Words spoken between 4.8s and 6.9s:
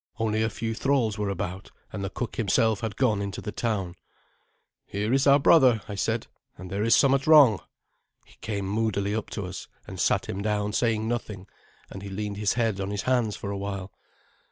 "Here is our brother," I said, "and there